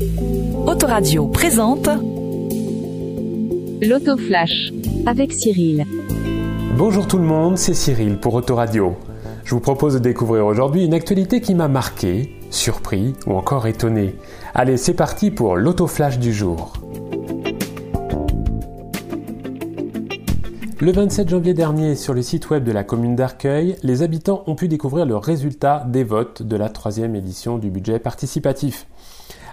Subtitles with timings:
[0.00, 1.88] Autoradio présente
[3.82, 4.70] L'autoflash
[5.06, 5.86] avec Cyril.
[6.76, 8.94] Bonjour tout le monde, c'est Cyril pour Autoradio.
[9.44, 14.14] Je vous propose de découvrir aujourd'hui une actualité qui m'a marqué, surpris ou encore étonné.
[14.54, 16.74] Allez, c'est parti pour l'autoflash du jour.
[20.80, 24.54] Le 27 janvier dernier, sur le site web de la commune d'Arcueil, les habitants ont
[24.54, 28.86] pu découvrir le résultat des votes de la troisième édition du budget participatif.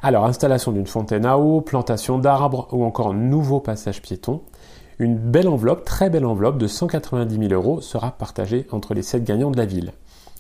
[0.01, 4.41] Alors, installation d'une fontaine à eau, plantation d'arbres ou encore nouveau passage piéton.
[4.99, 9.23] Une belle enveloppe, très belle enveloppe de 190 000 euros sera partagée entre les sept
[9.23, 9.93] gagnants de la ville.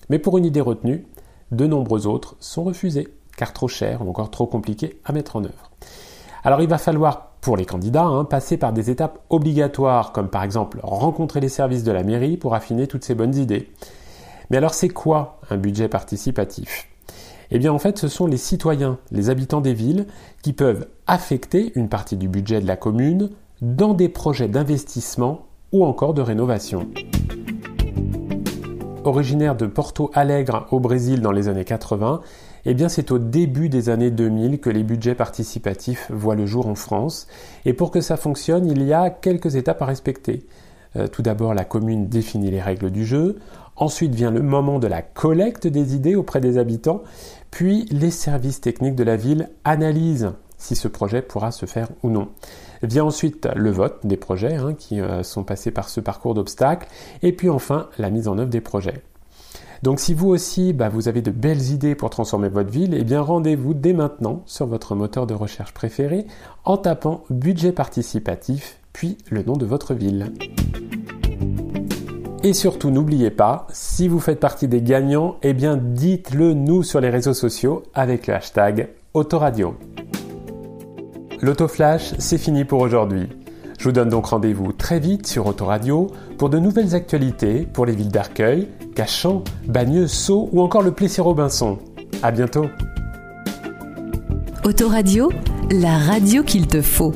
[0.09, 1.05] Mais pour une idée retenue,
[1.51, 5.43] de nombreux autres sont refusés, car trop cher ou encore trop compliqué à mettre en
[5.43, 5.71] œuvre.
[6.43, 10.43] Alors il va falloir, pour les candidats, hein, passer par des étapes obligatoires, comme par
[10.43, 13.71] exemple rencontrer les services de la mairie pour affiner toutes ces bonnes idées.
[14.49, 16.87] Mais alors c'est quoi un budget participatif?
[17.51, 20.07] Eh bien en fait ce sont les citoyens, les habitants des villes,
[20.41, 23.29] qui peuvent affecter une partie du budget de la commune
[23.61, 26.87] dans des projets d'investissement ou encore de rénovation.
[29.03, 32.21] Originaire de Porto Alegre au Brésil dans les années 80,
[32.65, 36.67] eh bien c'est au début des années 2000 que les budgets participatifs voient le jour
[36.67, 37.27] en France.
[37.65, 40.47] Et pour que ça fonctionne, il y a quelques étapes à respecter.
[40.95, 43.37] Euh, tout d'abord, la commune définit les règles du jeu.
[43.77, 47.03] Ensuite vient le moment de la collecte des idées auprès des habitants.
[47.51, 52.09] Puis les services techniques de la ville analysent si ce projet pourra se faire ou
[52.09, 52.29] non.
[52.81, 56.87] Vient ensuite le vote des projets hein, qui euh, sont passés par ce parcours d'obstacles.
[57.21, 59.03] Et puis enfin la mise en œuvre des projets.
[59.83, 63.03] Donc si vous aussi, bah, vous avez de belles idées pour transformer votre ville, eh
[63.03, 66.25] bien rendez-vous dès maintenant sur votre moteur de recherche préféré
[66.63, 70.31] en tapant budget participatif, puis le nom de votre ville.
[72.45, 77.09] Et surtout, n'oubliez pas, si vous faites partie des gagnants, eh dites-le nous sur les
[77.09, 79.73] réseaux sociaux avec le hashtag Autoradio.
[81.41, 83.29] L'autoflash, c'est fini pour aujourd'hui.
[83.79, 87.95] Je vous donne donc rendez-vous très vite sur Autoradio pour de nouvelles actualités pour les
[87.95, 91.79] villes d'Arcueil, Cachan, Bagneux, Sceaux ou encore le Plessis-Robinson.
[92.21, 92.67] À bientôt.
[94.63, 95.31] Autoradio,
[95.71, 97.11] la radio qu'il te faut.